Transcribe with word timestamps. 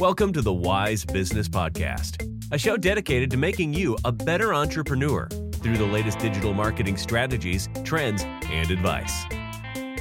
Welcome 0.00 0.32
to 0.32 0.40
the 0.40 0.50
Wise 0.50 1.04
Business 1.04 1.46
Podcast, 1.46 2.26
a 2.50 2.56
show 2.56 2.78
dedicated 2.78 3.30
to 3.32 3.36
making 3.36 3.74
you 3.74 3.98
a 4.06 4.10
better 4.10 4.54
entrepreneur 4.54 5.28
through 5.56 5.76
the 5.76 5.84
latest 5.84 6.18
digital 6.20 6.54
marketing 6.54 6.96
strategies, 6.96 7.68
trends, 7.84 8.22
and 8.44 8.70
advice. 8.70 9.24
Hey 9.24 9.98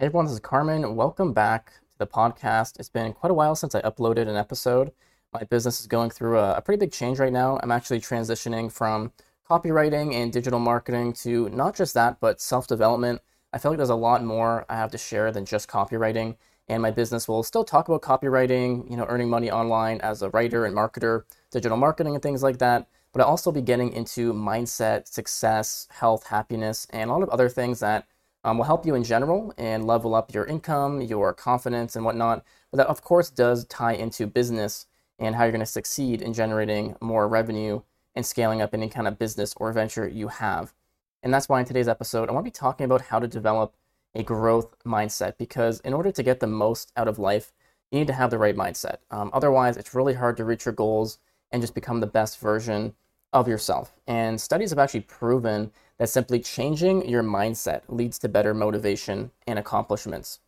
everyone, 0.00 0.24
this 0.24 0.32
is 0.34 0.40
Carmine. 0.40 0.96
Welcome 0.96 1.32
back 1.32 1.66
to 1.74 1.98
the 1.98 2.08
podcast. 2.08 2.80
It's 2.80 2.88
been 2.88 3.12
quite 3.12 3.30
a 3.30 3.34
while 3.34 3.54
since 3.54 3.76
I 3.76 3.82
uploaded 3.82 4.26
an 4.26 4.34
episode. 4.34 4.90
My 5.32 5.44
business 5.44 5.80
is 5.80 5.86
going 5.86 6.10
through 6.10 6.40
a, 6.40 6.54
a 6.54 6.60
pretty 6.60 6.80
big 6.80 6.90
change 6.90 7.20
right 7.20 7.32
now. 7.32 7.60
I'm 7.62 7.70
actually 7.70 8.00
transitioning 8.00 8.72
from 8.72 9.12
copywriting 9.48 10.14
and 10.14 10.32
digital 10.32 10.58
marketing 10.58 11.12
to 11.22 11.50
not 11.50 11.76
just 11.76 11.94
that, 11.94 12.18
but 12.18 12.40
self 12.40 12.66
development. 12.66 13.20
I 13.52 13.58
feel 13.58 13.70
like 13.70 13.76
there's 13.76 13.90
a 13.90 13.94
lot 13.94 14.24
more 14.24 14.66
I 14.68 14.74
have 14.74 14.90
to 14.90 14.98
share 14.98 15.30
than 15.30 15.44
just 15.44 15.68
copywriting. 15.68 16.34
And 16.68 16.82
my 16.82 16.90
business 16.90 17.26
will 17.26 17.42
still 17.42 17.64
talk 17.64 17.88
about 17.88 18.02
copywriting, 18.02 18.90
you 18.90 18.96
know, 18.96 19.06
earning 19.08 19.30
money 19.30 19.50
online 19.50 20.00
as 20.02 20.22
a 20.22 20.30
writer 20.30 20.66
and 20.66 20.76
marketer, 20.76 21.24
digital 21.50 21.78
marketing 21.78 22.14
and 22.14 22.22
things 22.22 22.42
like 22.42 22.58
that. 22.58 22.86
But 23.12 23.22
I'll 23.22 23.28
also 23.28 23.50
be 23.50 23.62
getting 23.62 23.92
into 23.92 24.34
mindset, 24.34 25.08
success, 25.08 25.88
health, 25.90 26.26
happiness, 26.26 26.86
and 26.90 27.08
a 27.08 27.12
lot 27.12 27.22
of 27.22 27.30
other 27.30 27.48
things 27.48 27.80
that 27.80 28.06
um, 28.44 28.58
will 28.58 28.66
help 28.66 28.84
you 28.84 28.94
in 28.94 29.02
general 29.02 29.52
and 29.56 29.86
level 29.86 30.14
up 30.14 30.32
your 30.32 30.44
income, 30.44 31.00
your 31.00 31.32
confidence, 31.32 31.96
and 31.96 32.04
whatnot. 32.04 32.44
But 32.70 32.78
that, 32.78 32.86
of 32.88 33.02
course, 33.02 33.30
does 33.30 33.64
tie 33.64 33.94
into 33.94 34.26
business 34.26 34.86
and 35.18 35.34
how 35.34 35.44
you're 35.44 35.52
going 35.52 35.60
to 35.60 35.66
succeed 35.66 36.22
in 36.22 36.32
generating 36.34 36.96
more 37.00 37.26
revenue 37.26 37.80
and 38.14 38.24
scaling 38.24 38.60
up 38.60 38.74
any 38.74 38.88
kind 38.88 39.08
of 39.08 39.18
business 39.18 39.54
or 39.56 39.72
venture 39.72 40.06
you 40.06 40.28
have. 40.28 40.74
And 41.22 41.32
that's 41.32 41.48
why 41.48 41.60
in 41.60 41.66
today's 41.66 41.88
episode, 41.88 42.28
I 42.28 42.32
want 42.32 42.44
to 42.44 42.50
be 42.50 42.52
talking 42.52 42.84
about 42.84 43.02
how 43.02 43.18
to 43.18 43.26
develop 43.26 43.74
a 44.14 44.22
growth 44.22 44.76
mindset 44.84 45.38
because 45.38 45.80
in 45.80 45.92
order 45.92 46.10
to 46.10 46.22
get 46.22 46.40
the 46.40 46.46
most 46.46 46.92
out 46.96 47.08
of 47.08 47.18
life, 47.18 47.52
you 47.90 47.98
need 47.98 48.06
to 48.08 48.12
have 48.12 48.30
the 48.30 48.38
right 48.38 48.56
mindset. 48.56 48.98
Um, 49.10 49.30
otherwise, 49.32 49.76
it's 49.76 49.94
really 49.94 50.14
hard 50.14 50.36
to 50.36 50.44
reach 50.44 50.64
your 50.64 50.74
goals 50.74 51.18
and 51.50 51.62
just 51.62 51.74
become 51.74 52.00
the 52.00 52.06
best 52.06 52.38
version 52.38 52.94
of 53.32 53.48
yourself. 53.48 53.92
And 54.06 54.40
studies 54.40 54.70
have 54.70 54.78
actually 54.78 55.00
proven 55.00 55.72
that 55.98 56.08
simply 56.08 56.40
changing 56.40 57.08
your 57.08 57.22
mindset 57.22 57.82
leads 57.88 58.18
to 58.20 58.28
better 58.28 58.54
motivation 58.54 59.30
and 59.46 59.58
accomplishments. 59.58 60.40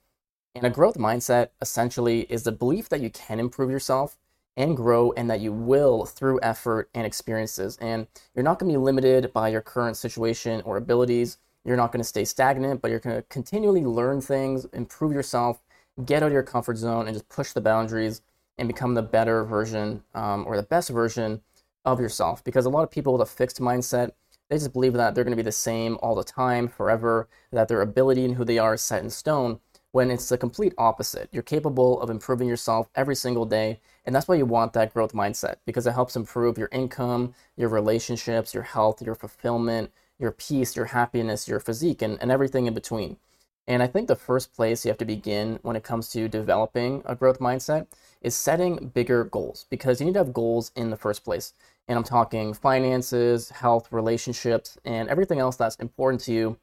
And 0.54 0.66
a 0.66 0.70
growth 0.70 0.96
mindset 0.96 1.50
essentially 1.60 2.20
is 2.22 2.42
the 2.42 2.52
belief 2.52 2.88
that 2.88 3.00
you 3.00 3.10
can 3.10 3.38
improve 3.38 3.70
yourself 3.70 4.16
and 4.56 4.76
grow 4.76 5.12
and 5.12 5.30
that 5.30 5.40
you 5.40 5.52
will 5.52 6.04
through 6.04 6.40
effort 6.42 6.90
and 6.94 7.06
experiences. 7.06 7.78
And 7.80 8.06
you're 8.34 8.42
not 8.42 8.58
going 8.58 8.72
to 8.72 8.78
be 8.78 8.82
limited 8.82 9.32
by 9.32 9.48
your 9.48 9.60
current 9.60 9.96
situation 9.96 10.60
or 10.64 10.76
abilities. 10.76 11.38
You're 11.64 11.76
not 11.76 11.92
going 11.92 12.00
to 12.00 12.08
stay 12.08 12.24
stagnant, 12.24 12.80
but 12.80 12.90
you're 12.90 13.00
going 13.00 13.16
to 13.16 13.22
continually 13.22 13.84
learn 13.84 14.20
things, 14.20 14.66
improve 14.72 15.12
yourself, 15.12 15.60
get 16.04 16.22
out 16.22 16.28
of 16.28 16.32
your 16.32 16.42
comfort 16.42 16.78
zone, 16.78 17.06
and 17.06 17.14
just 17.14 17.28
push 17.28 17.52
the 17.52 17.60
boundaries 17.60 18.22
and 18.58 18.68
become 18.68 18.94
the 18.94 19.02
better 19.02 19.44
version 19.44 20.02
um, 20.14 20.44
or 20.46 20.56
the 20.56 20.62
best 20.62 20.90
version 20.90 21.42
of 21.84 22.00
yourself. 22.00 22.42
Because 22.44 22.66
a 22.66 22.70
lot 22.70 22.82
of 22.82 22.90
people 22.90 23.12
with 23.12 23.22
a 23.22 23.26
fixed 23.26 23.60
mindset, 23.60 24.12
they 24.48 24.56
just 24.56 24.72
believe 24.72 24.94
that 24.94 25.14
they're 25.14 25.24
going 25.24 25.36
to 25.36 25.36
be 25.36 25.42
the 25.42 25.52
same 25.52 25.98
all 26.02 26.14
the 26.14 26.24
time, 26.24 26.68
forever, 26.68 27.28
that 27.52 27.68
their 27.68 27.82
ability 27.82 28.24
and 28.24 28.34
who 28.34 28.44
they 28.44 28.58
are 28.58 28.74
is 28.74 28.82
set 28.82 29.02
in 29.02 29.10
stone 29.10 29.60
when 29.92 30.10
it's 30.10 30.28
the 30.28 30.38
complete 30.38 30.72
opposite. 30.78 31.28
You're 31.32 31.42
capable 31.42 32.00
of 32.00 32.10
improving 32.10 32.48
yourself 32.48 32.88
every 32.94 33.16
single 33.16 33.44
day. 33.44 33.80
And 34.04 34.14
that's 34.14 34.28
why 34.28 34.36
you 34.36 34.46
want 34.46 34.72
that 34.72 34.92
growth 34.92 35.12
mindset 35.12 35.56
because 35.66 35.86
it 35.86 35.92
helps 35.92 36.16
improve 36.16 36.58
your 36.58 36.68
income, 36.72 37.34
your 37.56 37.68
relationships, 37.68 38.54
your 38.54 38.62
health, 38.62 39.02
your 39.02 39.14
fulfillment, 39.14 39.90
your 40.20 40.32
peace, 40.32 40.76
your 40.76 40.86
happiness, 40.86 41.48
your 41.48 41.60
physique, 41.60 42.02
and, 42.02 42.18
and 42.20 42.30
everything 42.30 42.66
in 42.66 42.74
between. 42.74 43.16
And 43.66 43.82
I 43.82 43.86
think 43.86 44.08
the 44.08 44.16
first 44.16 44.52
place 44.52 44.84
you 44.84 44.90
have 44.90 44.98
to 44.98 45.04
begin 45.04 45.58
when 45.62 45.76
it 45.76 45.84
comes 45.84 46.08
to 46.10 46.28
developing 46.28 47.02
a 47.06 47.14
growth 47.14 47.38
mindset 47.38 47.86
is 48.20 48.34
setting 48.34 48.88
bigger 48.94 49.24
goals 49.24 49.66
because 49.70 50.00
you 50.00 50.06
need 50.06 50.14
to 50.14 50.20
have 50.20 50.32
goals 50.32 50.72
in 50.76 50.90
the 50.90 50.96
first 50.96 51.24
place. 51.24 51.52
And 51.88 51.96
I'm 51.96 52.04
talking 52.04 52.52
finances, 52.52 53.50
health, 53.50 53.92
relationships, 53.92 54.78
and 54.84 55.08
everything 55.08 55.38
else 55.38 55.56
that's 55.56 55.76
important 55.76 56.20
to 56.22 56.32
you. 56.32 56.58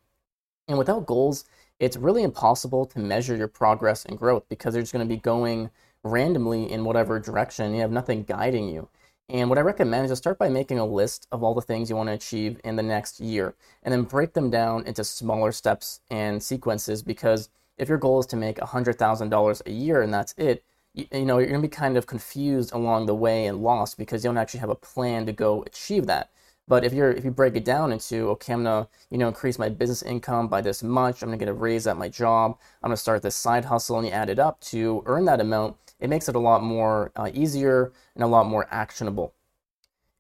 And 0.68 0.78
without 0.78 1.06
goals, 1.06 1.46
it's 1.80 1.98
really 1.98 2.24
impossible 2.24 2.86
to 2.88 3.00
measure 3.00 3.36
your 3.36 3.48
progress 3.48 4.06
and 4.06 4.18
growth 4.18 4.44
because 4.50 4.76
you're 4.76 4.84
just 4.84 4.94
going 4.94 5.08
to 5.08 5.14
be 5.16 5.20
going 5.20 5.70
randomly 6.04 6.72
in 6.72 6.84
whatever 6.84 7.20
direction. 7.20 7.74
You 7.74 7.82
have 7.82 7.92
nothing 7.92 8.24
guiding 8.24 8.68
you. 8.70 8.90
And 9.30 9.50
what 9.50 9.58
I 9.58 9.62
recommend 9.62 10.06
is 10.06 10.12
to 10.12 10.16
start 10.16 10.38
by 10.38 10.48
making 10.48 10.80
a 10.80 10.86
list 10.86 11.28
of 11.34 11.44
all 11.44 11.54
the 11.54 11.62
things 11.62 11.90
you 11.90 11.98
want 11.98 12.08
to 12.08 12.14
achieve 12.14 12.62
in 12.64 12.78
the 12.78 12.84
next 12.84 13.20
year 13.20 13.56
and 13.84 13.92
then 13.92 14.04
break 14.04 14.34
them 14.34 14.50
down 14.50 14.86
into 14.86 15.04
smaller 15.04 15.52
steps 15.52 16.00
and 16.10 16.42
sequences 16.42 17.04
because 17.04 17.50
if 17.78 17.90
your 17.90 17.98
goal 17.98 18.22
is 18.22 18.26
to 18.28 18.38
make 18.38 18.58
$100,000 18.58 19.62
a 19.66 19.72
year 19.72 20.02
and 20.02 20.14
that's 20.14 20.34
it, 20.38 20.64
you, 20.94 21.08
you 21.12 21.26
know, 21.26 21.40
you're 21.40 21.50
going 21.50 21.62
to 21.62 21.68
be 21.68 21.70
kind 21.70 21.98
of 21.98 22.08
confused 22.08 22.72
along 22.74 23.06
the 23.06 23.16
way 23.16 23.46
and 23.48 23.62
lost 23.62 23.98
because 23.98 24.24
you 24.24 24.30
don't 24.30 24.38
actually 24.38 24.62
have 24.62 24.70
a 24.70 24.76
plan 24.76 25.26
to 25.26 25.34
go 25.34 25.62
achieve 25.64 26.08
that. 26.08 26.32
But 26.68 26.84
if 26.84 26.94
you're 26.94 27.12
if 27.12 27.24
you 27.24 27.32
break 27.32 27.56
it 27.56 27.64
down 27.64 27.92
into 27.94 28.30
okay, 28.32 28.54
I'm 28.54 28.64
gonna 28.64 28.88
you 29.10 29.18
know 29.18 29.28
increase 29.30 29.58
my 29.58 29.70
business 29.70 30.04
income 30.04 30.48
by 30.50 30.62
this 30.62 30.84
much. 30.84 31.22
I'm 31.22 31.30
gonna 31.30 31.38
get 31.38 31.48
a 31.48 31.54
raise 31.54 31.88
at 31.88 31.98
my 31.98 32.10
job. 32.10 32.58
I'm 32.84 32.90
gonna 32.90 32.98
start 32.98 33.22
this 33.22 33.36
side 33.36 33.66
hustle, 33.66 33.98
and 33.98 34.08
you 34.08 34.14
add 34.14 34.30
it 34.30 34.40
up 34.40 34.60
to 34.62 35.02
earn 35.06 35.26
that 35.26 35.40
amount. 35.40 35.78
It 36.00 36.10
makes 36.10 36.28
it 36.30 36.36
a 36.36 36.40
lot 36.40 36.64
more 36.64 37.12
uh, 37.16 37.30
easier 37.34 37.94
and 38.16 38.24
a 38.24 38.28
lot 38.28 38.48
more 38.48 38.68
actionable. 38.70 39.34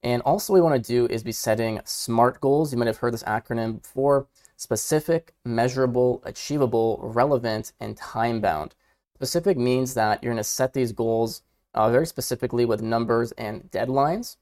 And 0.03 0.22
also, 0.22 0.53
what 0.53 0.59
we 0.59 0.62
want 0.62 0.84
to 0.84 0.88
do 0.88 1.08
is 1.13 1.24
be 1.24 1.31
setting 1.31 1.81
SMART 1.84 2.40
goals. 2.40 2.72
You 2.72 2.78
might 2.78 2.88
have 2.88 2.97
heard 2.97 3.14
this 3.14 3.24
acronym 3.24 3.81
before: 3.81 4.28
specific, 4.56 5.34
measurable, 5.44 6.22
achievable, 6.25 7.00
relevant, 7.03 7.74
and 7.79 7.97
time 7.97 8.40
bound. 8.40 8.74
Specific 9.16 9.58
means 9.58 9.96
that 9.96 10.24
you're 10.24 10.34
to 10.34 10.44
set 10.44 10.74
these 10.74 10.94
goals 10.94 11.41
uh, 11.74 11.90
very 11.90 12.06
specifically 12.06 12.66
with 12.66 12.81
numbers 12.81 13.31
and 13.34 13.69
deadlines. 13.72 14.38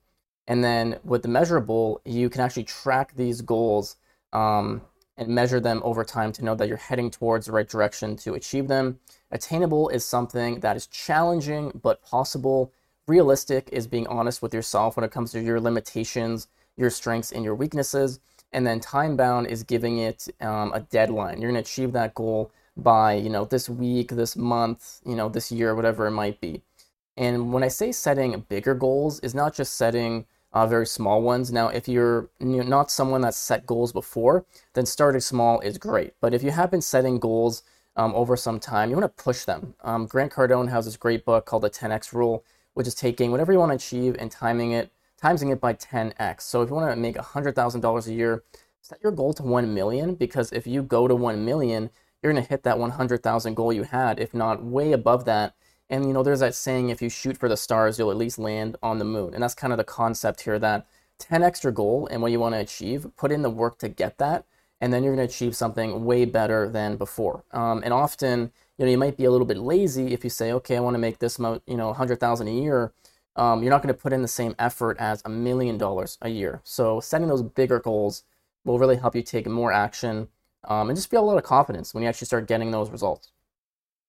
And 0.48 0.64
then 0.64 1.00
with 1.04 1.24
the 1.24 1.28
measurable, 1.28 2.02
you 2.06 2.30
can 2.30 2.42
actually 2.42 2.66
track 2.66 3.16
these 3.16 3.42
goals 3.42 3.98
um, 4.32 4.82
and 5.18 5.30
measure 5.30 5.60
them 5.60 5.82
over 5.84 6.04
time 6.04 6.32
to 6.34 6.46
know 6.46 6.56
that 6.56 6.68
you're 6.68 6.78
heading 6.78 7.10
towards 7.10 7.46
the 7.46 7.52
right 7.52 7.68
direction 7.68 8.16
to 8.18 8.34
achieve 8.34 8.68
them. 8.68 9.00
Attainable 9.32 9.90
is 9.90 10.06
something 10.06 10.60
that 10.60 10.76
is 10.76 10.88
challenging 10.88 11.80
but 11.82 12.04
possible. 12.04 12.72
Realistic 13.08 13.70
is 13.72 13.88
being 13.88 14.08
honest 14.08 14.42
with 14.42 14.54
yourself 14.54 14.96
when 14.96 15.04
it 15.04 15.12
comes 15.12 15.32
to 15.32 15.42
your 15.42 15.60
limitations, 15.60 16.48
your 16.78 16.90
strengths, 16.90 17.32
and 17.32 17.44
your 17.44 17.56
weaknesses. 17.56 18.20
And 18.52 18.68
then 18.68 18.80
time 18.80 19.18
bound 19.18 19.48
is 19.48 19.64
giving 19.64 19.98
it 19.98 20.28
um, 20.42 20.72
a 20.74 20.82
deadline. 20.82 21.42
You're 21.42 21.52
going 21.52 21.64
to 21.64 21.70
achieve 21.70 21.92
that 21.94 22.14
goal 22.14 22.52
by 22.78 23.14
you 23.14 23.30
know 23.30 23.46
this 23.46 23.70
week, 23.70 24.12
this 24.12 24.36
month, 24.36 25.00
you 25.06 25.16
know 25.16 25.30
this 25.30 25.52
year, 25.52 25.76
whatever 25.76 26.08
it 26.08 26.12
might 26.12 26.40
be. 26.42 26.62
And 27.18 27.54
when 27.54 27.64
I 27.64 27.70
say 27.70 27.92
setting 27.92 28.38
bigger 28.50 28.76
goals, 28.76 29.20
is 29.22 29.34
not 29.34 29.54
just 29.54 29.76
setting 29.76 30.26
uh, 30.56 30.66
very 30.66 30.88
small 30.88 31.22
ones. 31.22 31.52
Now, 31.52 31.68
if 31.68 31.88
you're 31.88 32.30
not 32.40 32.90
someone 32.90 33.22
that's 33.22 33.38
set 33.38 33.66
goals 33.66 33.92
before, 33.92 34.46
then 34.74 34.86
starting 34.86 35.20
small 35.20 35.60
is 35.60 35.78
great. 35.78 36.14
But 36.22 36.34
if 36.34 36.42
you 36.42 36.52
have 36.52 36.72
been 36.72 36.82
setting 36.82 37.20
goals 37.20 37.62
um, 37.98 38.16
over 38.16 38.38
some 38.38 38.62
time, 38.62 38.90
you 38.90 38.96
want 38.96 39.18
to 39.18 39.24
push 39.24 39.44
them. 39.44 39.76
Um, 39.84 40.06
Grant 40.06 40.32
Cardone 40.32 40.70
has 40.70 40.86
this 40.86 40.96
great 40.96 41.26
book 41.26 41.46
called 41.46 41.64
the 41.64 41.70
10x 41.70 42.14
Rule, 42.14 42.46
which 42.74 42.88
is 42.88 42.96
taking 42.96 43.32
whatever 43.32 43.52
you 43.52 43.60
want 43.60 43.72
to 43.72 43.76
achieve 43.76 44.16
and 44.18 44.32
timing 44.32 44.72
it, 44.72 44.92
timesing 45.22 45.52
it 45.52 45.60
by 45.60 45.74
10x. 45.74 46.42
So 46.42 46.62
if 46.62 46.70
you 46.70 46.76
want 46.76 46.90
to 46.90 46.96
make 46.96 47.18
$100,000 47.18 48.08
a 48.08 48.14
year, 48.14 48.44
set 48.82 49.00
your 49.04 49.12
goal 49.12 49.34
to 49.34 49.44
1 49.44 49.74
million 49.74 50.16
because 50.16 50.54
if 50.54 50.66
you 50.66 50.84
go 50.84 51.10
to 51.10 51.16
1 51.16 51.44
million, 51.44 51.90
you're 52.24 52.32
going 52.32 52.42
to 52.42 52.50
hit 52.50 52.64
that 52.64 52.80
100,000 52.80 53.54
goal 53.56 53.74
you 53.74 53.84
had, 53.84 54.22
if 54.22 54.34
not 54.34 54.64
way 54.64 54.94
above 54.94 55.26
that 55.26 55.54
and 55.90 56.06
you 56.06 56.14
know, 56.14 56.24
there's 56.24 56.40
that 56.40 56.56
saying, 56.56 56.90
if 56.90 57.02
you 57.02 57.10
shoot 57.10 57.38
for 57.38 57.50
the 57.50 57.58
stars, 57.58 58.00
you'll 58.00 58.12
at 58.12 58.18
least 58.18 58.40
land 58.40 58.76
on 58.82 58.98
the 58.98 59.06
moon. 59.06 59.34
And 59.34 59.44
that's 59.44 59.54
kind 59.54 59.74
of 59.74 59.78
the 59.78 59.84
concept 59.84 60.42
here 60.42 60.58
that 60.60 60.88
10 61.20 61.44
extra 61.44 61.72
goal 61.72 62.08
and 62.12 62.22
what 62.22 62.32
you 62.32 62.40
want 62.40 62.56
to 62.56 62.60
achieve, 62.60 63.08
put 63.16 63.32
in 63.32 63.42
the 63.42 63.50
work 63.50 63.78
to 63.80 63.90
get 63.90 64.18
that, 64.18 64.46
and 64.82 64.92
then 64.92 65.04
you're 65.04 65.16
going 65.16 65.26
to 65.26 65.34
achieve 65.34 65.56
something 65.56 66.04
way 66.04 66.26
better 66.26 66.70
than 66.70 66.98
before. 66.98 67.44
Um, 67.52 67.82
and 67.84 67.94
often, 67.94 68.52
you 68.78 68.86
know, 68.86 68.92
you 68.92 68.98
might 68.98 69.18
be 69.18 69.26
a 69.26 69.32
little 69.32 69.48
bit 69.48 69.58
lazy 69.58 70.14
if 70.14 70.24
you 70.24 70.30
say, 70.30 70.52
okay, 70.54 70.76
I 70.76 70.82
want 70.82 70.96
to 70.96 71.00
make 71.00 71.20
this 71.20 71.40
amount, 71.40 71.64
you 71.66 71.78
know, 71.78 71.88
100,000 71.88 72.48
a 72.48 72.52
year. 72.52 72.92
Um, 73.38 73.64
you're 73.64 73.70
not 73.70 73.82
going 73.82 73.94
to 73.94 74.00
put 74.00 74.14
in 74.14 74.22
the 74.22 74.28
same 74.28 74.56
effort 74.60 74.98
as 75.00 75.22
a 75.26 75.30
million 75.30 75.78
dollars 75.78 76.18
a 76.22 76.30
year. 76.30 76.62
So 76.64 77.00
setting 77.00 77.28
those 77.28 77.42
bigger 77.42 77.80
goals 77.80 78.24
will 78.64 78.80
really 78.80 78.98
help 78.98 79.16
you 79.16 79.22
take 79.22 79.48
more 79.48 79.72
action 79.72 80.28
um, 80.68 80.90
and 80.90 80.98
just 80.98 81.10
feel 81.10 81.24
a 81.24 81.26
lot 81.26 81.38
of 81.38 81.44
confidence 81.44 81.94
when 81.94 82.04
you 82.04 82.10
actually 82.10 82.26
start 82.26 82.48
getting 82.48 82.72
those 82.72 82.90
results. 82.90 83.32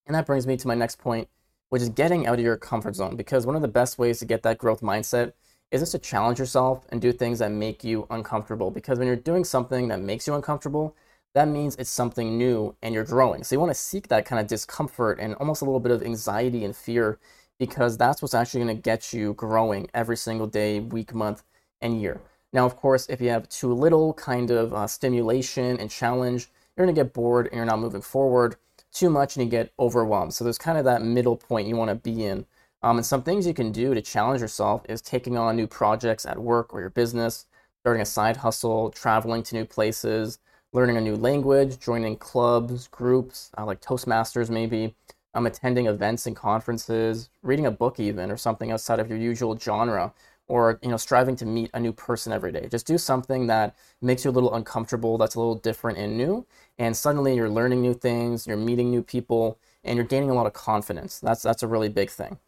And 0.05 0.15
that 0.15 0.25
brings 0.25 0.47
me 0.47 0.57
to 0.57 0.67
my 0.67 0.75
next 0.75 0.97
point, 0.97 1.27
which 1.69 1.81
is 1.81 1.89
getting 1.89 2.27
out 2.27 2.39
of 2.39 2.45
your 2.45 2.57
comfort 2.57 2.95
zone. 2.95 3.15
Because 3.15 3.45
one 3.45 3.55
of 3.55 3.61
the 3.61 3.67
best 3.67 3.97
ways 3.97 4.19
to 4.19 4.25
get 4.25 4.43
that 4.43 4.57
growth 4.57 4.81
mindset 4.81 5.33
is 5.71 5.81
just 5.81 5.91
to 5.91 5.99
challenge 5.99 6.39
yourself 6.39 6.85
and 6.89 7.01
do 7.01 7.11
things 7.11 7.39
that 7.39 7.51
make 7.51 7.83
you 7.83 8.07
uncomfortable. 8.09 8.71
Because 8.71 8.99
when 8.99 9.07
you're 9.07 9.15
doing 9.15 9.43
something 9.43 9.87
that 9.89 10.01
makes 10.01 10.27
you 10.27 10.33
uncomfortable, 10.33 10.95
that 11.33 11.47
means 11.47 11.75
it's 11.75 11.89
something 11.89 12.37
new 12.37 12.75
and 12.81 12.95
you're 12.95 13.03
growing. 13.03 13.43
So 13.43 13.55
you 13.55 13.59
want 13.59 13.69
to 13.69 13.75
seek 13.75 14.07
that 14.07 14.25
kind 14.25 14.39
of 14.39 14.47
discomfort 14.47 15.19
and 15.19 15.35
almost 15.35 15.61
a 15.61 15.65
little 15.65 15.79
bit 15.79 15.91
of 15.91 16.01
anxiety 16.01 16.63
and 16.63 16.75
fear 16.75 17.19
because 17.59 17.97
that's 17.97 18.21
what's 18.21 18.33
actually 18.33 18.63
going 18.63 18.75
to 18.75 18.81
get 18.81 19.13
you 19.13 19.33
growing 19.33 19.89
every 19.93 20.17
single 20.17 20.47
day, 20.47 20.79
week, 20.79 21.13
month, 21.13 21.43
and 21.81 22.01
year. 22.01 22.21
Now, 22.53 22.65
of 22.65 22.75
course, 22.75 23.07
if 23.09 23.19
you 23.19 23.29
have 23.29 23.49
too 23.49 23.73
little 23.73 24.13
kind 24.13 24.51
of 24.51 24.73
uh, 24.73 24.87
stimulation 24.87 25.79
and 25.79 25.91
challenge, 25.91 26.49
you're 26.75 26.85
going 26.85 26.95
to 26.95 27.03
get 27.03 27.13
bored 27.13 27.47
and 27.47 27.55
you're 27.55 27.65
not 27.65 27.79
moving 27.79 28.01
forward 28.01 28.55
too 28.97 29.09
much 29.09 29.35
and 29.35 29.45
you 29.45 29.51
get 29.51 29.71
overwhelmed. 29.79 30.33
So 30.33 30.43
there's 30.43 30.57
kind 30.57 30.77
of 30.77 30.85
that 30.85 31.01
middle 31.01 31.35
point 31.35 31.67
you 31.67 31.75
want 31.75 31.89
to 31.89 31.95
be 31.95 32.25
in. 32.25 32.45
Um, 32.81 32.97
and 32.97 33.05
some 33.05 33.23
things 33.23 33.45
you 33.45 33.53
can 33.53 33.71
do 33.71 33.93
to 33.93 34.01
challenge 34.01 34.41
yourself 34.41 34.83
is 34.89 35.01
taking 35.01 35.37
on 35.37 35.55
new 35.55 35.67
projects 35.67 36.25
at 36.25 36.41
work 36.41 36.73
or 36.73 36.79
your 36.79 36.89
business, 36.89 37.45
starting 37.81 38.01
a 38.01 38.05
side 38.05 38.37
hustle, 38.37 38.89
traveling 38.91 39.43
to 39.43 39.55
new 39.55 39.65
places, 39.65 40.39
learning 40.73 40.97
a 40.97 41.01
new 41.01 41.15
language, 41.15 41.79
joining 41.79 42.15
clubs, 42.15 42.87
groups 42.87 43.51
uh, 43.57 43.65
like 43.65 43.81
Toastmasters, 43.81 44.49
maybe, 44.49 44.95
um, 45.33 45.45
attending 45.45 45.87
events 45.87 46.25
and 46.25 46.35
conferences, 46.35 47.29
reading 47.43 47.65
a 47.65 47.71
book, 47.71 47.99
even, 47.99 48.31
or 48.31 48.37
something 48.37 48.71
outside 48.71 48.99
of 48.99 49.09
your 49.09 49.17
usual 49.19 49.57
genre, 49.57 50.13
or 50.47 50.79
you 50.81 50.89
know, 50.89 50.97
striving 50.97 51.35
to 51.37 51.45
meet 51.45 51.69
a 51.73 51.79
new 51.79 51.91
person 51.91 52.31
every 52.31 52.51
day. 52.51 52.67
Just 52.69 52.87
do 52.87 52.97
something 52.97 53.47
that 53.47 53.75
makes 54.01 54.23
you 54.23 54.31
a 54.31 54.33
little 54.33 54.53
uncomfortable, 54.53 55.17
that's 55.17 55.35
a 55.35 55.39
little 55.39 55.55
different 55.55 55.97
and 55.97 56.17
new, 56.17 56.45
and 56.77 56.95
suddenly 56.95 57.35
you're 57.35 57.49
learning 57.49 57.81
new 57.81 57.93
things, 57.93 58.47
you're 58.47 58.57
meeting 58.57 58.89
new 58.89 59.03
people, 59.03 59.59
and 59.83 59.97
you're 59.97 60.05
gaining 60.05 60.29
a 60.29 60.33
lot 60.33 60.47
of 60.47 60.53
confidence. 60.53 61.19
That's 61.19 61.41
that's 61.41 61.63
a 61.63 61.67
really 61.67 61.89
big 61.89 62.09
thing. 62.09 62.39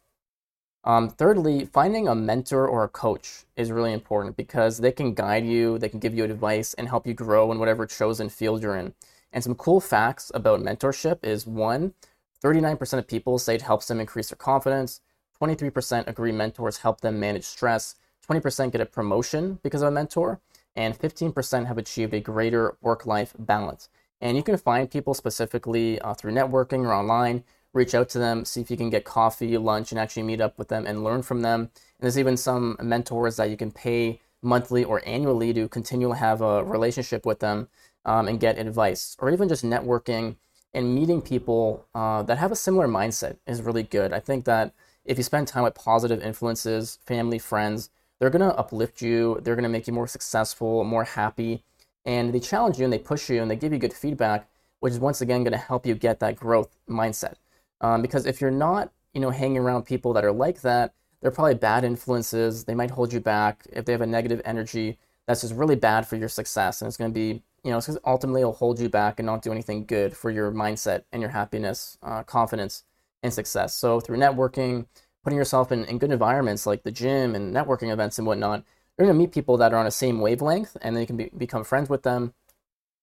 Um, 0.82 1.10
thirdly, 1.10 1.66
finding 1.66 2.08
a 2.08 2.14
mentor 2.14 2.66
or 2.66 2.84
a 2.84 2.88
coach 2.88 3.44
is 3.54 3.70
really 3.70 3.92
important 3.92 4.36
because 4.36 4.78
they 4.78 4.92
can 4.92 5.12
guide 5.12 5.44
you, 5.44 5.78
they 5.78 5.90
can 5.90 6.00
give 6.00 6.14
you 6.14 6.24
advice, 6.24 6.72
and 6.74 6.88
help 6.88 7.06
you 7.06 7.12
grow 7.12 7.52
in 7.52 7.58
whatever 7.58 7.86
chosen 7.86 8.30
field 8.30 8.62
you're 8.62 8.76
in. 8.76 8.94
And 9.32 9.44
some 9.44 9.54
cool 9.54 9.80
facts 9.80 10.32
about 10.34 10.60
mentorship 10.60 11.18
is 11.22 11.46
one, 11.46 11.94
39% 12.42 12.98
of 12.98 13.06
people 13.06 13.38
say 13.38 13.54
it 13.54 13.62
helps 13.62 13.86
them 13.86 14.00
increase 14.00 14.30
their 14.30 14.36
confidence, 14.36 15.00
23% 15.40 16.06
agree 16.06 16.32
mentors 16.32 16.78
help 16.78 17.00
them 17.00 17.18
manage 17.18 17.44
stress, 17.44 17.94
20% 18.28 18.72
get 18.72 18.80
a 18.80 18.86
promotion 18.86 19.58
because 19.62 19.82
of 19.82 19.88
a 19.88 19.90
mentor, 19.90 20.40
and 20.76 20.98
15% 20.98 21.66
have 21.66 21.78
achieved 21.78 22.14
a 22.14 22.20
greater 22.20 22.76
work 22.80 23.06
life 23.06 23.34
balance. 23.38 23.88
And 24.20 24.36
you 24.36 24.42
can 24.42 24.58
find 24.58 24.90
people 24.90 25.14
specifically 25.14 25.98
uh, 26.00 26.14
through 26.14 26.32
networking 26.32 26.84
or 26.84 26.92
online 26.92 27.44
reach 27.72 27.94
out 27.94 28.08
to 28.10 28.18
them, 28.18 28.44
see 28.44 28.60
if 28.60 28.70
you 28.70 28.76
can 28.76 28.90
get 28.90 29.04
coffee, 29.04 29.56
lunch, 29.56 29.92
and 29.92 30.00
actually 30.00 30.24
meet 30.24 30.40
up 30.40 30.58
with 30.58 30.68
them 30.68 30.86
and 30.86 31.04
learn 31.04 31.22
from 31.22 31.42
them. 31.42 31.60
And 31.60 31.70
there's 32.00 32.18
even 32.18 32.36
some 32.36 32.76
mentors 32.82 33.36
that 33.36 33.50
you 33.50 33.56
can 33.56 33.70
pay 33.70 34.20
monthly 34.42 34.84
or 34.84 35.02
annually 35.06 35.52
to 35.52 35.68
continue 35.68 36.08
to 36.08 36.14
have 36.14 36.40
a 36.40 36.64
relationship 36.64 37.24
with 37.24 37.40
them 37.40 37.68
um, 38.04 38.26
and 38.28 38.40
get 38.40 38.58
advice, 38.58 39.16
or 39.20 39.30
even 39.30 39.48
just 39.48 39.64
networking 39.64 40.36
and 40.72 40.94
meeting 40.94 41.20
people 41.20 41.86
uh, 41.94 42.22
that 42.22 42.38
have 42.38 42.52
a 42.52 42.56
similar 42.56 42.88
mindset 42.88 43.36
is 43.46 43.62
really 43.62 43.82
good. 43.82 44.12
I 44.12 44.20
think 44.20 44.44
that 44.46 44.72
if 45.04 45.16
you 45.18 45.24
spend 45.24 45.48
time 45.48 45.64
with 45.64 45.74
positive 45.74 46.22
influences, 46.22 46.98
family, 47.04 47.38
friends, 47.38 47.90
they're 48.18 48.30
going 48.30 48.48
to 48.48 48.56
uplift 48.56 49.00
you, 49.00 49.40
they're 49.42 49.56
going 49.56 49.62
to 49.62 49.70
make 49.70 49.86
you 49.86 49.92
more 49.92 50.06
successful, 50.06 50.84
more 50.84 51.04
happy, 51.04 51.64
and 52.04 52.32
they 52.32 52.40
challenge 52.40 52.78
you 52.78 52.84
and 52.84 52.92
they 52.92 52.98
push 52.98 53.28
you 53.30 53.40
and 53.40 53.50
they 53.50 53.56
give 53.56 53.72
you 53.72 53.78
good 53.78 53.94
feedback, 53.94 54.48
which 54.80 54.92
is 54.92 54.98
once 54.98 55.20
again 55.20 55.42
going 55.42 55.52
to 55.52 55.58
help 55.58 55.86
you 55.86 55.94
get 55.94 56.20
that 56.20 56.36
growth 56.36 56.76
mindset. 56.88 57.34
Um, 57.80 58.02
because 58.02 58.26
if 58.26 58.40
you're 58.40 58.50
not, 58.50 58.92
you 59.14 59.20
know, 59.20 59.30
hanging 59.30 59.58
around 59.58 59.84
people 59.84 60.12
that 60.12 60.24
are 60.24 60.32
like 60.32 60.60
that, 60.60 60.92
they're 61.20 61.30
probably 61.30 61.54
bad 61.54 61.84
influences. 61.84 62.64
They 62.64 62.74
might 62.74 62.90
hold 62.90 63.12
you 63.12 63.20
back. 63.20 63.66
If 63.72 63.84
they 63.84 63.92
have 63.92 64.00
a 64.00 64.06
negative 64.06 64.40
energy, 64.44 64.98
that's 65.26 65.42
just 65.42 65.54
really 65.54 65.76
bad 65.76 66.06
for 66.06 66.16
your 66.16 66.28
success. 66.28 66.80
And 66.80 66.88
it's 66.88 66.96
going 66.96 67.10
to 67.10 67.14
be, 67.14 67.42
you 67.62 67.70
know, 67.70 67.78
it's 67.78 67.90
ultimately 68.04 68.40
it'll 68.40 68.52
hold 68.52 68.80
you 68.80 68.88
back 68.88 69.18
and 69.18 69.26
not 69.26 69.42
do 69.42 69.52
anything 69.52 69.84
good 69.84 70.16
for 70.16 70.30
your 70.30 70.50
mindset 70.50 71.04
and 71.12 71.20
your 71.20 71.30
happiness, 71.30 71.98
uh, 72.02 72.22
confidence, 72.22 72.84
and 73.22 73.32
success. 73.32 73.74
So 73.74 74.00
through 74.00 74.18
networking, 74.18 74.86
putting 75.22 75.38
yourself 75.38 75.72
in, 75.72 75.84
in 75.84 75.98
good 75.98 76.12
environments 76.12 76.66
like 76.66 76.82
the 76.82 76.90
gym 76.92 77.34
and 77.34 77.54
networking 77.54 77.92
events 77.92 78.18
and 78.18 78.26
whatnot, 78.26 78.64
you're 78.96 79.06
going 79.06 79.16
to 79.16 79.18
meet 79.18 79.32
people 79.32 79.56
that 79.58 79.72
are 79.72 79.78
on 79.78 79.84
the 79.84 79.90
same 79.90 80.20
wavelength 80.20 80.76
and 80.82 80.94
then 80.94 81.00
you 81.00 81.06
can 81.06 81.16
be, 81.16 81.30
become 81.36 81.64
friends 81.64 81.88
with 81.88 82.02
them. 82.02 82.34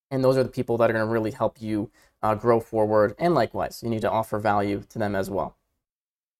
And 0.10 0.24
those 0.24 0.38
are 0.38 0.44
the 0.44 0.50
people 0.50 0.78
that 0.78 0.90
are 0.90 0.94
going 0.94 1.06
to 1.06 1.12
really 1.12 1.32
help 1.32 1.62
you 1.62 1.92
uh, 2.22 2.36
grow 2.36 2.60
forward. 2.60 3.16
And 3.20 3.34
likewise, 3.34 3.82
you 3.84 3.90
need 3.90 4.02
to 4.02 4.12
offer 4.12 4.40
value 4.40 4.84
to 4.90 5.00
them 5.00 5.16
as 5.16 5.30
well. 5.30 5.58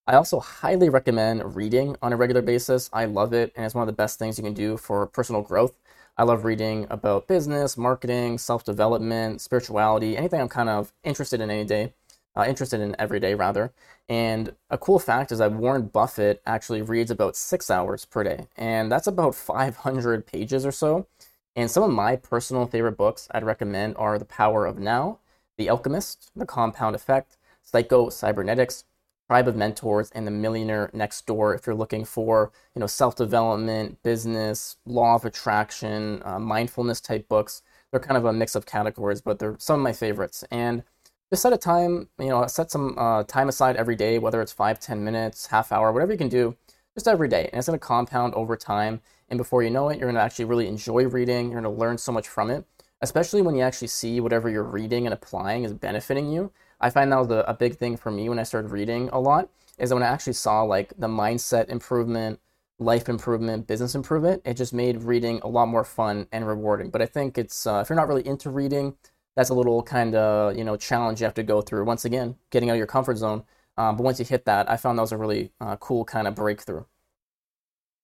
I 0.10 0.16
also 0.16 0.40
highly 0.40 0.88
recommend 0.88 1.58
reading 1.58 1.98
on 2.02 2.14
a 2.14 2.18
regular 2.18 2.42
basis. 2.42 2.90
I 2.94 3.04
love 3.04 3.34
it, 3.34 3.52
and 3.58 3.66
it's 3.66 3.76
one 3.76 3.82
of 3.82 3.88
the 3.88 3.94
best 3.94 4.18
things 4.18 4.38
you 4.38 4.44
can 4.44 4.54
do 4.54 4.78
for 4.78 5.06
personal 5.06 5.42
growth. 5.42 5.74
I 6.18 6.24
love 6.24 6.46
reading 6.46 6.88
about 6.90 7.28
business, 7.28 7.78
marketing, 7.78 8.38
self 8.38 8.64
development, 8.64 9.42
spirituality, 9.42 10.16
anything 10.16 10.40
I'm 10.40 10.48
kind 10.48 10.70
of 10.70 10.94
interested 11.04 11.42
in 11.42 11.52
any 11.52 11.66
day, 11.66 11.94
uh, 12.38 12.46
interested 12.48 12.80
in 12.80 12.96
every 13.00 13.20
day, 13.20 13.34
rather. 13.34 13.74
And 14.08 14.56
a 14.70 14.78
cool 14.78 15.00
fact 15.00 15.32
is 15.32 15.40
that 15.40 15.54
Warren 15.54 15.88
Buffett 15.88 16.42
actually 16.46 16.82
reads 16.82 17.10
about 17.10 17.36
six 17.36 17.70
hours 17.70 18.06
per 18.06 18.24
day, 18.24 18.48
and 18.56 18.92
that's 18.92 19.08
about 19.08 19.36
500 19.36 20.26
pages 20.28 20.66
or 20.66 20.72
so. 20.72 21.08
And 21.56 21.72
some 21.72 21.84
of 21.84 21.90
my 21.90 22.16
personal 22.16 22.68
favorite 22.68 22.98
books 22.98 23.28
I'd 23.32 23.44
recommend 23.44 23.96
are 23.98 24.20
The 24.20 24.26
Power 24.26 24.68
of 24.68 24.78
Now, 24.78 25.20
the 25.58 25.70
Alchemist, 25.70 26.30
The 26.36 26.46
Compound 26.46 26.96
Effect, 26.96 27.38
Psycho 27.64 28.10
Cybernetics, 28.10 28.84
Tribe 29.28 29.48
of 29.48 29.56
Mentors, 29.56 30.12
and 30.12 30.28
The 30.28 30.32
Millionaire 30.32 30.92
Next 30.94 31.26
Door. 31.26 31.56
If 31.56 31.66
you're 31.66 31.76
looking 31.76 32.06
for, 32.06 32.52
you 32.76 32.80
know, 32.80 32.88
self-development, 32.88 34.04
business, 34.04 34.78
law 34.86 35.16
of 35.16 35.26
attraction, 35.26 36.22
uh, 36.24 36.38
mindfulness 36.40 37.02
type 37.02 37.28
books, 37.28 37.64
they're 37.92 38.00
kind 38.00 38.18
of 38.18 38.26
a 38.26 38.34
mix 38.34 38.54
of 38.56 38.66
categories, 38.68 39.22
but 39.22 39.40
they're 39.40 39.56
some 39.58 39.80
of 39.80 39.84
my 39.84 39.94
favorites. 39.94 40.44
And 40.52 40.84
just 41.30 41.42
set 41.42 41.54
a 41.54 41.58
time, 41.58 42.10
you 42.20 42.30
know, 42.30 42.46
set 42.48 42.72
some 42.72 42.96
uh, 42.98 43.24
time 43.24 43.50
aside 43.50 43.76
every 43.76 43.96
day, 43.96 44.20
whether 44.20 44.42
it's 44.42 44.52
five, 44.52 44.80
ten 44.80 45.04
minutes, 45.04 45.48
half 45.48 45.72
hour, 45.72 45.92
whatever 45.92 46.12
you 46.12 46.18
can 46.18 46.30
do, 46.30 46.56
just 46.96 47.08
every 47.08 47.28
day. 47.28 47.50
And 47.52 47.60
it's 47.60 47.68
going 47.68 47.80
to 47.80 47.86
compound 47.86 48.34
over 48.34 48.56
time. 48.56 49.02
And 49.30 49.38
before 49.38 49.62
you 49.64 49.70
know 49.70 49.90
it, 49.90 49.98
you're 49.98 50.08
going 50.08 50.16
to 50.16 50.22
actually 50.22 50.46
really 50.46 50.68
enjoy 50.68 51.06
reading. 51.08 51.52
You're 51.52 51.62
going 51.62 51.76
to 51.76 51.80
learn 51.80 51.98
so 51.98 52.12
much 52.12 52.28
from 52.28 52.50
it 52.50 52.66
especially 53.02 53.42
when 53.42 53.56
you 53.56 53.62
actually 53.62 53.88
see 53.88 54.20
whatever 54.20 54.50
you're 54.50 54.64
reading 54.64 55.06
and 55.06 55.14
applying 55.14 55.64
is 55.64 55.74
benefiting 55.74 56.32
you. 56.32 56.52
I 56.80 56.90
find 56.90 57.12
that 57.12 57.20
was 57.20 57.30
a, 57.30 57.44
a 57.48 57.54
big 57.54 57.78
thing 57.78 57.98
for 57.98 58.12
me 58.12 58.30
when 58.30 58.40
I 58.40 58.44
started 58.44 58.72
reading 58.72 59.10
a 59.12 59.20
lot 59.20 59.50
is 59.78 59.90
that 59.90 59.96
when 59.96 60.04
I 60.04 60.08
actually 60.08 60.34
saw 60.34 60.64
like 60.64 60.94
the 60.98 61.08
mindset 61.08 61.70
improvement, 61.70 62.40
life 62.80 63.10
improvement, 63.10 63.68
business 63.68 63.96
improvement. 63.96 64.42
It 64.46 64.56
just 64.56 64.74
made 64.74 65.04
reading 65.04 65.40
a 65.44 65.48
lot 65.48 65.68
more 65.68 65.84
fun 65.84 66.28
and 66.32 66.48
rewarding. 66.48 66.90
But 66.90 67.02
I 67.02 67.08
think 67.08 67.38
it's 67.38 67.66
uh, 67.66 67.80
if 67.82 67.90
you're 67.90 67.96
not 67.96 68.08
really 68.08 68.26
into 68.26 68.50
reading, 68.50 68.96
that's 69.38 69.52
a 69.52 69.54
little 69.54 69.84
kind 69.84 70.16
of 70.16 70.58
you 70.58 70.64
know 70.64 70.76
challenge 70.76 71.22
you 71.22 71.26
have 71.26 71.36
to 71.36 71.44
go 71.44 71.62
through. 71.62 71.86
Once 71.86 72.04
again, 72.06 72.36
getting 72.50 72.70
out 72.70 72.74
of 72.74 72.80
your 72.80 72.88
comfort 72.88 73.18
zone. 73.18 73.44
Um, 73.78 73.96
but 73.96 74.04
once 74.04 74.18
you 74.20 74.26
hit 74.26 74.46
that, 74.46 74.70
I 74.70 74.76
found 74.76 74.98
that 74.98 75.04
was 75.04 75.12
a 75.12 75.18
really 75.18 75.52
uh, 75.62 75.76
cool 75.78 76.04
kind 76.04 76.28
of 76.28 76.34
breakthrough. 76.34 76.86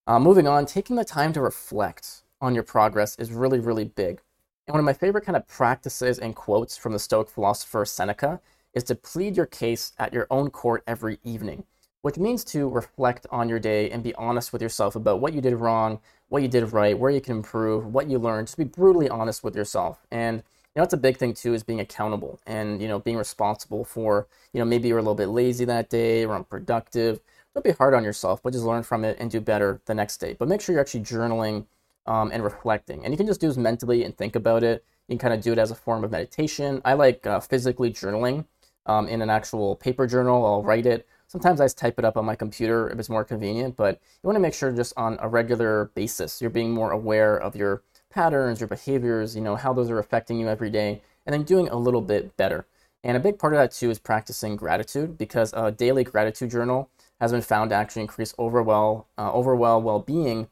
Uh, 0.05 0.19
moving 0.19 0.47
on, 0.47 0.67
taking 0.67 0.95
the 0.95 1.03
time 1.03 1.33
to 1.33 1.41
reflect 1.41 2.21
on 2.39 2.53
your 2.53 2.63
progress 2.63 3.15
is 3.17 3.31
really, 3.31 3.59
really 3.59 3.85
big. 3.85 4.21
And 4.67 4.73
one 4.73 4.79
of 4.79 4.85
my 4.85 4.93
favorite 4.93 5.25
kind 5.25 5.35
of 5.35 5.47
practices 5.47 6.19
and 6.19 6.35
quotes 6.35 6.77
from 6.77 6.93
the 6.93 6.99
Stoic 6.99 7.29
philosopher 7.29 7.83
Seneca 7.83 8.39
is 8.75 8.83
to 8.83 8.95
plead 8.95 9.35
your 9.35 9.47
case 9.47 9.93
at 9.97 10.13
your 10.13 10.27
own 10.29 10.51
court 10.51 10.83
every 10.85 11.17
evening, 11.23 11.63
which 12.03 12.17
means 12.17 12.43
to 12.43 12.69
reflect 12.69 13.25
on 13.31 13.49
your 13.49 13.59
day 13.59 13.89
and 13.89 14.03
be 14.03 14.13
honest 14.15 14.53
with 14.53 14.61
yourself 14.61 14.95
about 14.95 15.19
what 15.19 15.33
you 15.33 15.41
did 15.41 15.55
wrong, 15.55 15.99
what 16.29 16.43
you 16.43 16.47
did 16.47 16.71
right, 16.73 16.97
where 16.99 17.11
you 17.11 17.21
can 17.21 17.37
improve, 17.37 17.87
what 17.87 18.09
you 18.09 18.19
learned. 18.19 18.47
Just 18.47 18.57
be 18.57 18.63
brutally 18.63 19.09
honest 19.09 19.43
with 19.43 19.55
yourself. 19.55 20.05
And 20.11 20.43
you 20.75 20.79
know, 20.79 20.83
that's 20.85 20.93
a 20.93 20.97
big 20.97 21.17
thing 21.17 21.33
too, 21.33 21.53
is 21.53 21.63
being 21.63 21.79
accountable 21.79 22.39
and 22.47 22.81
you 22.81 22.87
know 22.87 22.99
being 22.99 23.17
responsible 23.17 23.85
for 23.85 24.27
you 24.53 24.59
know 24.59 24.65
maybe 24.65 24.87
you're 24.87 24.97
a 24.97 25.01
little 25.01 25.15
bit 25.15 25.27
lazy 25.27 25.65
that 25.65 25.89
day 25.89 26.25
or 26.25 26.35
unproductive. 26.35 27.19
Don't 27.53 27.63
be 27.63 27.71
hard 27.71 27.93
on 27.93 28.03
yourself, 28.03 28.41
but 28.41 28.53
just 28.53 28.65
learn 28.65 28.81
from 28.81 29.05
it 29.05 29.17
and 29.19 29.29
do 29.29 29.39
better 29.39 29.79
the 29.85 29.93
next 29.93 30.17
day. 30.17 30.35
But 30.37 30.47
make 30.47 30.61
sure 30.61 30.73
you're 30.73 30.81
actually 30.81 31.03
journaling 31.03 31.65
um, 32.07 32.31
and 32.33 32.43
reflecting. 32.43 33.03
And 33.03 33.13
you 33.13 33.17
can 33.17 33.27
just 33.27 33.39
do 33.39 33.47
this 33.47 33.57
mentally 33.57 34.03
and 34.03 34.17
think 34.17 34.35
about 34.35 34.63
it. 34.63 34.83
You 35.07 35.13
can 35.13 35.19
kind 35.19 35.33
of 35.35 35.41
do 35.41 35.51
it 35.51 35.59
as 35.59 35.69
a 35.69 35.75
form 35.75 36.03
of 36.03 36.09
meditation. 36.09 36.81
I 36.83 36.93
like 36.93 37.27
uh, 37.27 37.39
physically 37.39 37.91
journaling 37.91 38.45
um, 38.87 39.07
in 39.07 39.21
an 39.21 39.29
actual 39.29 39.75
paper 39.75 40.07
journal. 40.07 40.43
I'll 40.45 40.63
write 40.63 40.87
it. 40.87 41.07
Sometimes 41.27 41.61
I 41.61 41.65
just 41.65 41.77
type 41.77 41.99
it 41.99 42.05
up 42.05 42.17
on 42.17 42.25
my 42.25 42.35
computer 42.35 42.89
if 42.89 42.99
it's 42.99 43.09
more 43.09 43.23
convenient, 43.23 43.75
but 43.75 43.99
you 44.21 44.27
want 44.27 44.35
to 44.35 44.41
make 44.41 44.53
sure 44.53 44.71
just 44.71 44.93
on 44.97 45.17
a 45.19 45.27
regular 45.27 45.91
basis 45.95 46.41
you're 46.41 46.49
being 46.49 46.71
more 46.71 46.91
aware 46.91 47.35
of 47.37 47.55
your 47.55 47.81
patterns, 48.13 48.59
your 48.59 48.67
behaviors, 48.67 49.35
you 49.35 49.41
know, 49.41 49.55
how 49.55 49.73
those 49.73 49.89
are 49.89 49.99
affecting 49.99 50.39
you 50.39 50.47
every 50.47 50.69
day, 50.69 51.01
and 51.25 51.33
then 51.33 51.43
doing 51.43 51.67
a 51.69 51.75
little 51.75 52.01
bit 52.01 52.37
better. 52.37 52.65
And 53.03 53.17
a 53.17 53.19
big 53.19 53.37
part 53.37 53.53
of 53.53 53.59
that 53.59 53.71
too 53.71 53.89
is 53.89 53.99
practicing 53.99 54.55
gratitude 54.55 55.17
because 55.17 55.53
a 55.53 55.71
daily 55.71 56.03
gratitude 56.03 56.51
journal 56.51 56.89
has 57.19 57.31
been 57.31 57.41
found 57.41 57.71
to 57.71 57.75
actually 57.75 58.03
increase 58.03 58.33
overall 58.37 59.07
uh, 59.17 59.31
overall 59.31 59.81
well-being 59.81 60.47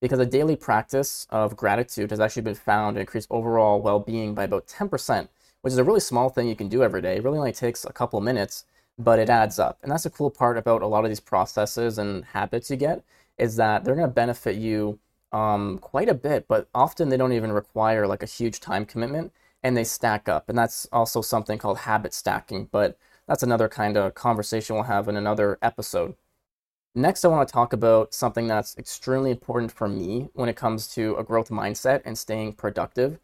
because 0.00 0.18
a 0.18 0.26
daily 0.26 0.56
practice 0.56 1.26
of 1.30 1.56
gratitude 1.56 2.10
has 2.10 2.20
actually 2.20 2.42
been 2.42 2.54
found 2.54 2.96
to 2.96 3.00
increase 3.00 3.26
overall 3.30 3.80
well 3.80 3.98
being 3.98 4.34
by 4.34 4.44
about 4.44 4.66
10%, 4.66 5.28
which 5.62 5.72
is 5.72 5.78
a 5.78 5.84
really 5.84 6.00
small 6.00 6.28
thing 6.28 6.48
you 6.48 6.56
can 6.56 6.68
do 6.68 6.82
every 6.82 7.00
day. 7.00 7.16
It 7.16 7.24
really 7.24 7.38
only 7.38 7.52
takes 7.52 7.84
a 7.84 7.92
couple 7.92 8.20
minutes, 8.20 8.64
but 8.98 9.18
it 9.18 9.30
adds 9.30 9.58
up. 9.58 9.78
And 9.82 9.90
that's 9.90 10.04
the 10.04 10.10
cool 10.10 10.30
part 10.30 10.58
about 10.58 10.82
a 10.82 10.86
lot 10.86 11.04
of 11.04 11.10
these 11.10 11.20
processes 11.20 11.98
and 11.98 12.24
habits 12.26 12.70
you 12.70 12.76
get 12.76 13.02
is 13.38 13.56
that 13.56 13.84
they're 13.84 13.94
going 13.94 14.08
to 14.08 14.14
benefit 14.14 14.56
you 14.56 14.98
um, 15.32 15.78
quite 15.78 16.08
a 16.08 16.14
bit, 16.14 16.46
but 16.48 16.68
often 16.74 17.08
they 17.08 17.16
don't 17.16 17.32
even 17.32 17.52
require 17.52 18.06
like 18.06 18.22
a 18.22 18.26
huge 18.26 18.60
time 18.60 18.84
commitment 18.86 19.32
and 19.62 19.76
they 19.76 19.84
stack 19.84 20.28
up. 20.28 20.48
And 20.48 20.56
that's 20.58 20.86
also 20.92 21.20
something 21.22 21.58
called 21.58 21.78
habit 21.78 22.14
stacking, 22.14 22.68
but 22.70 22.98
that's 23.28 23.42
another 23.42 23.68
kind 23.68 23.96
of 23.96 24.14
conversation 24.14 24.76
we'll 24.76 24.84
have 24.84 25.08
in 25.08 25.16
another 25.16 25.58
episode. 25.62 26.14
Next, 26.94 27.24
I 27.24 27.28
want 27.28 27.46
to 27.48 27.52
talk 27.52 27.72
about 27.72 28.14
something 28.14 28.46
that's 28.48 28.76
extremely 28.78 29.30
important 29.30 29.70
for 29.72 29.86
me 29.88 30.30
when 30.34 30.48
it 30.48 30.56
comes 30.56 30.88
to 30.94 31.14
a 31.16 31.24
growth 31.24 31.50
mindset 31.50 32.02
and 32.04 32.16
staying 32.18 32.54
productive. 32.54 33.18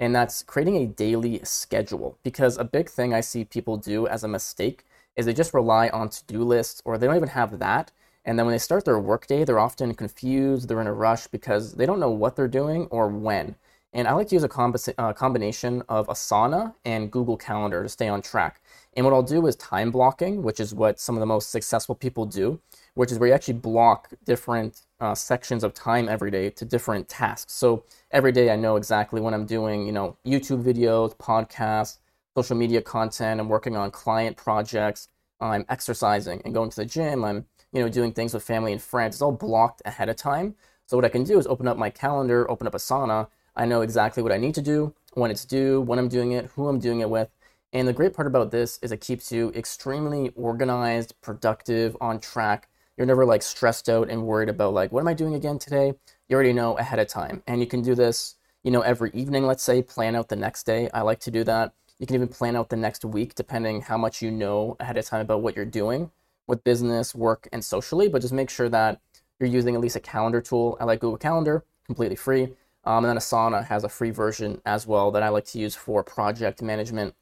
and 0.00 0.14
that's 0.14 0.42
creating 0.44 0.76
a 0.76 0.86
daily 0.86 1.40
schedule. 1.44 2.18
Because 2.24 2.56
a 2.58 2.64
big 2.64 2.88
thing 2.90 3.14
I 3.14 3.20
see 3.20 3.44
people 3.44 3.76
do 3.76 4.06
as 4.08 4.24
a 4.24 4.28
mistake 4.28 4.84
is 5.16 5.26
they 5.26 5.34
just 5.34 5.54
rely 5.54 5.88
on 5.90 6.08
to 6.10 6.24
do 6.26 6.44
lists 6.44 6.82
or 6.84 6.98
they 6.98 7.06
don't 7.06 7.16
even 7.16 7.30
have 7.30 7.58
that. 7.60 7.92
And 8.28 8.38
then 8.38 8.44
when 8.44 8.52
they 8.52 8.58
start 8.58 8.84
their 8.84 8.98
workday, 8.98 9.42
they're 9.42 9.58
often 9.58 9.94
confused, 9.94 10.68
they're 10.68 10.82
in 10.82 10.86
a 10.86 10.92
rush 10.92 11.28
because 11.28 11.72
they 11.72 11.86
don't 11.86 11.98
know 11.98 12.10
what 12.10 12.36
they're 12.36 12.46
doing 12.46 12.84
or 12.90 13.08
when. 13.08 13.54
And 13.94 14.06
I 14.06 14.12
like 14.12 14.28
to 14.28 14.34
use 14.34 14.44
a 14.44 14.50
combi- 14.50 14.92
uh, 14.98 15.14
combination 15.14 15.82
of 15.88 16.08
Asana 16.08 16.74
and 16.84 17.10
Google 17.10 17.38
Calendar 17.38 17.82
to 17.82 17.88
stay 17.88 18.06
on 18.06 18.20
track. 18.20 18.60
And 18.94 19.06
what 19.06 19.14
I'll 19.14 19.22
do 19.22 19.46
is 19.46 19.56
time 19.56 19.90
blocking, 19.90 20.42
which 20.42 20.60
is 20.60 20.74
what 20.74 21.00
some 21.00 21.16
of 21.16 21.20
the 21.20 21.26
most 21.26 21.50
successful 21.50 21.94
people 21.94 22.26
do, 22.26 22.60
which 22.92 23.10
is 23.10 23.18
where 23.18 23.30
you 23.30 23.34
actually 23.34 23.54
block 23.54 24.10
different 24.26 24.82
uh, 25.00 25.14
sections 25.14 25.64
of 25.64 25.72
time 25.72 26.06
every 26.06 26.30
day 26.30 26.50
to 26.50 26.66
different 26.66 27.08
tasks. 27.08 27.54
So 27.54 27.84
every 28.10 28.32
day 28.32 28.50
I 28.50 28.56
know 28.56 28.76
exactly 28.76 29.22
when 29.22 29.32
I'm 29.32 29.46
doing, 29.46 29.86
you 29.86 29.92
know, 29.92 30.18
YouTube 30.26 30.62
videos, 30.62 31.16
podcasts, 31.16 31.96
social 32.36 32.58
media 32.58 32.82
content. 32.82 33.40
I'm 33.40 33.48
working 33.48 33.74
on 33.74 33.90
client 33.90 34.36
projects. 34.36 35.08
I'm 35.40 35.64
exercising 35.70 36.42
and 36.44 36.52
going 36.52 36.68
to 36.68 36.76
the 36.76 36.84
gym. 36.84 37.24
I'm, 37.24 37.46
you 37.72 37.82
know, 37.82 37.88
doing 37.88 38.12
things 38.12 38.34
with 38.34 38.42
family 38.42 38.72
and 38.72 38.82
friends. 38.82 39.16
It's 39.16 39.22
all 39.22 39.32
blocked 39.32 39.82
ahead 39.84 40.08
of 40.08 40.16
time. 40.16 40.54
So 40.86 40.96
what 40.96 41.04
I 41.04 41.10
can 41.10 41.24
do 41.24 41.38
is 41.38 41.46
open 41.46 41.68
up 41.68 41.76
my 41.76 41.90
calendar, 41.90 42.50
open 42.50 42.66
up 42.66 42.74
Asana. 42.74 43.28
I 43.56 43.66
know 43.66 43.82
exactly 43.82 44.22
what 44.22 44.32
I 44.32 44.38
need 44.38 44.54
to 44.54 44.62
do, 44.62 44.94
when 45.14 45.30
it's 45.30 45.44
due, 45.44 45.80
when 45.80 45.98
I'm 45.98 46.08
doing 46.08 46.32
it, 46.32 46.46
who 46.54 46.68
I'm 46.68 46.78
doing 46.78 47.00
it 47.00 47.10
with. 47.10 47.28
And 47.72 47.86
the 47.86 47.92
great 47.92 48.14
part 48.14 48.26
about 48.26 48.50
this 48.50 48.78
is 48.80 48.92
it 48.92 49.00
keeps 49.00 49.30
you 49.30 49.52
extremely 49.54 50.30
organized, 50.36 51.14
productive, 51.20 51.96
on 52.00 52.20
track 52.20 52.68
you're 52.98 53.06
never 53.06 53.24
like 53.24 53.42
stressed 53.42 53.88
out 53.88 54.10
and 54.10 54.26
worried 54.26 54.48
about 54.48 54.74
like, 54.74 54.90
what 54.90 55.00
am 55.00 55.08
I 55.08 55.14
doing 55.14 55.34
again 55.34 55.58
today? 55.58 55.94
You 56.28 56.34
already 56.34 56.52
know 56.52 56.76
ahead 56.76 56.98
of 56.98 57.06
time. 57.06 57.44
And 57.46 57.60
you 57.60 57.66
can 57.66 57.80
do 57.80 57.94
this, 57.94 58.34
you 58.64 58.72
know, 58.72 58.80
every 58.80 59.12
evening, 59.14 59.46
let's 59.46 59.62
say, 59.62 59.82
plan 59.82 60.16
out 60.16 60.28
the 60.28 60.36
next 60.36 60.64
day. 60.64 60.90
I 60.92 61.02
like 61.02 61.20
to 61.20 61.30
do 61.30 61.44
that. 61.44 61.72
You 62.00 62.06
can 62.06 62.16
even 62.16 62.28
plan 62.28 62.56
out 62.56 62.70
the 62.70 62.76
next 62.76 63.04
week, 63.04 63.36
depending 63.36 63.82
how 63.82 63.96
much 63.96 64.20
you 64.20 64.32
know 64.32 64.76
ahead 64.80 64.98
of 64.98 65.06
time 65.06 65.20
about 65.20 65.42
what 65.42 65.54
you're 65.54 65.64
doing 65.64 66.10
with 66.48 66.64
business, 66.64 67.14
work, 67.14 67.48
and 67.52 67.64
socially. 67.64 68.08
But 68.08 68.22
just 68.22 68.34
make 68.34 68.50
sure 68.50 68.68
that 68.68 69.00
you're 69.38 69.48
using 69.48 69.74
at 69.74 69.80
least 69.80 69.96
a 69.96 70.00
calendar 70.00 70.40
tool. 70.40 70.76
I 70.80 70.84
like 70.84 71.00
Google 71.00 71.18
Calendar, 71.18 71.64
completely 71.86 72.16
free. 72.16 72.48
Um, 72.84 73.04
and 73.04 73.06
then 73.06 73.16
Asana 73.16 73.64
has 73.66 73.84
a 73.84 73.88
free 73.88 74.10
version 74.10 74.60
as 74.64 74.86
well 74.86 75.10
that 75.10 75.22
I 75.22 75.28
like 75.28 75.44
to 75.46 75.58
use 75.58 75.74
for 75.74 76.02
project 76.02 76.62
management 76.62 77.14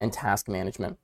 and 0.00 0.12
task 0.12 0.48
management. 0.48 0.98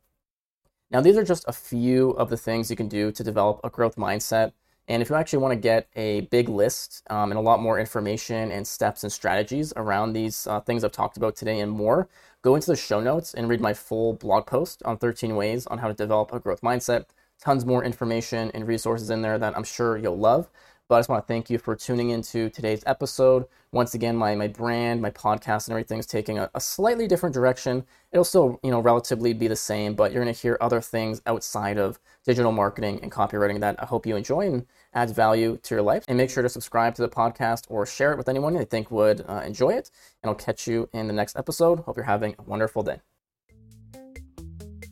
Now, 0.91 1.01
these 1.01 1.17
are 1.17 1.25
just 1.25 1.45
a 1.49 1.53
few 1.53 2.11
of 2.11 2.31
the 2.31 2.37
things 2.37 2.71
you 2.71 2.77
can 2.77 2.89
do 2.89 3.11
to 3.13 3.25
develop 3.25 3.61
a 3.65 3.71
growth 3.71 3.97
mindset. 3.97 4.53
And 4.89 5.03
if 5.03 5.11
you 5.11 5.17
actually 5.17 5.41
want 5.41 5.53
to 5.53 5.57
get 5.57 5.89
a 5.97 6.23
big 6.23 6.49
list 6.49 7.03
um, 7.11 7.33
and 7.33 7.39
a 7.39 7.43
lot 7.43 7.61
more 7.61 7.81
information 7.81 8.53
and 8.53 8.65
steps 8.65 9.03
and 9.03 9.13
strategies 9.13 9.73
around 9.75 10.13
these 10.13 10.47
uh, 10.47 10.61
things 10.61 10.85
I've 10.85 10.93
talked 10.93 11.17
about 11.17 11.35
today 11.35 11.59
and 11.59 11.73
more, 11.73 12.09
go 12.43 12.55
into 12.55 12.69
the 12.69 12.77
show 12.77 13.01
notes 13.01 13.35
and 13.35 13.49
read 13.49 13.61
my 13.61 13.75
full 13.75 14.13
blog 14.13 14.47
post 14.47 14.85
on 14.85 14.97
13 14.97 15.35
ways 15.35 15.67
on 15.67 15.79
how 15.79 15.89
to 15.89 15.95
develop 15.95 16.33
a 16.33 16.39
growth 16.39 16.61
mindset. 16.61 17.07
Tons 17.47 17.65
more 17.65 17.85
information 17.85 18.51
and 18.55 18.67
resources 18.67 19.09
in 19.09 19.23
there 19.23 19.39
that 19.39 19.57
I'm 19.57 19.63
sure 19.63 19.97
you'll 19.97 20.19
love. 20.19 20.51
But 20.89 20.97
I 20.97 20.99
just 20.99 21.09
want 21.09 21.23
to 21.23 21.33
thank 21.33 21.49
you 21.49 21.59
for 21.59 21.77
tuning 21.77 22.11
into 22.11 22.51
today's 22.51 22.83
episode. 22.87 23.45
Once 23.71 23.95
again, 23.95 24.17
my, 24.17 24.35
my 24.35 24.49
brand, 24.49 25.01
my 25.01 25.11
podcast, 25.11 25.69
and 25.69 25.71
everything 25.71 26.01
is 26.01 26.07
taking 26.07 26.41
a, 26.41 26.51
a 26.57 26.61
slightly 26.61 27.07
different 27.07 27.33
direction. 27.33 27.85
It'll 28.11 28.25
still, 28.25 28.59
you 28.65 28.73
know, 28.73 28.81
relatively 28.81 29.33
be 29.33 29.47
the 29.47 29.55
same, 29.55 29.95
but 29.95 30.11
you're 30.11 30.25
going 30.25 30.35
to 30.35 30.41
hear 30.41 30.59
other 30.61 30.81
things 30.81 31.23
outside 31.25 31.79
of 31.79 32.01
digital 32.25 32.51
marketing 32.51 32.99
and 33.01 33.13
copywriting 33.13 33.61
that 33.61 33.81
I 33.81 33.87
hope 33.87 34.07
you 34.07 34.17
enjoy 34.17 34.49
and 34.49 34.67
adds 34.93 35.13
value 35.13 35.57
to 35.63 35.75
your 35.77 35.83
life. 35.83 36.05
And 36.09 36.19
make 36.19 36.31
sure 36.31 36.43
to 36.43 36.49
subscribe 36.49 36.97
to 36.97 37.03
the 37.03 37.09
podcast 37.09 37.67
or 37.69 37.87
share 37.87 38.11
it 38.11 38.19
with 38.19 38.29
anyone 38.29 38.57
you 38.57 38.65
think 38.65 38.91
would 38.91 39.25
uh, 39.29 39.45
enjoy 39.47 39.71
it. 39.71 39.93
And 40.21 40.31
I'll 40.31 40.35
catch 40.35 40.67
you 40.67 40.89
in 40.93 41.07
the 41.07 41.15
next 41.15 41.37
episode. 41.37 41.79
Hope 41.79 41.95
you're 41.95 42.07
having 42.07 42.35
a 42.41 42.43
wonderful 42.43 42.83
day. 42.83 43.03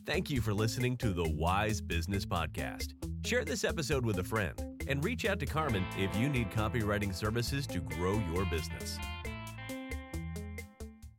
Thank 0.05 0.29
you 0.29 0.39
for 0.39 0.53
listening 0.53 0.97
to 0.97 1.13
the 1.13 1.27
Wise 1.27 1.81
Business 1.81 2.27
Podcast. 2.27 2.93
Share 3.25 3.43
this 3.43 3.63
episode 3.63 4.05
with 4.05 4.19
a 4.19 4.23
friend 4.23 4.53
and 4.87 5.03
reach 5.03 5.25
out 5.25 5.39
to 5.39 5.47
Carmine 5.47 5.83
if 5.97 6.15
you 6.15 6.29
need 6.29 6.51
copywriting 6.51 7.11
services 7.11 7.65
to 7.65 7.79
grow 7.79 8.21
your 8.31 8.45
business. 8.45 8.99